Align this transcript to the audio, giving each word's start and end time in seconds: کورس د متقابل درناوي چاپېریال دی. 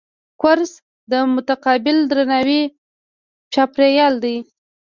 کورس 0.41 0.71
د 1.11 1.13
متقابل 1.33 1.97
درناوي 2.11 2.61
چاپېریال 3.53 4.13
دی. 4.23 4.35